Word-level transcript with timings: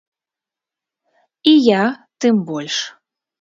І 1.51 1.53
я 1.67 1.83
тым 2.27 2.35
больш. 2.49 2.81